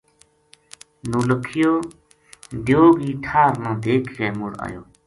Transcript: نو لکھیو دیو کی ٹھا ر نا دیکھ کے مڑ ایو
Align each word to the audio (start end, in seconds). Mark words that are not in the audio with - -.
نو 1.09 1.19
لکھیو 1.29 1.73
دیو 2.65 2.83
کی 2.99 3.11
ٹھا 3.23 3.43
ر 3.51 3.53
نا 3.63 3.71
دیکھ 3.85 4.07
کے 4.15 4.27
مڑ 4.39 4.51
ایو 4.65 4.81